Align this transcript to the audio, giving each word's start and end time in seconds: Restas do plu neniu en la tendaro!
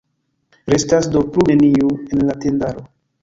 Restas 0.73 1.09
do 1.15 1.21
plu 1.35 1.45
neniu 1.51 1.91
en 2.13 2.25
la 2.31 2.39
tendaro! 2.47 2.85